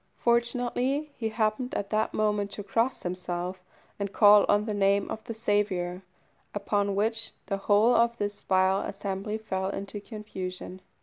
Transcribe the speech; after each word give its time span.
Fortunately 0.17 1.11
he 1.15 1.29
happened 1.29 1.75
at 1.75 1.91
that 1.91 2.11
moment 2.11 2.49
to 2.53 2.63
cross 2.63 3.03
himself 3.03 3.61
and 3.99 4.11
call 4.11 4.47
on 4.49 4.65
the 4.65 4.73
name 4.73 5.07
of 5.11 5.23
the 5.25 5.33
Saviour, 5.35 6.01
upon 6.55 6.95
which 6.95 7.33
the 7.45 7.57
whole 7.57 7.93
of 7.93 8.17
this 8.17 8.41
vile 8.41 8.81
assembly 8.81 9.37
fell 9.37 9.69
into 9.69 9.99
confusion. 9.99 10.81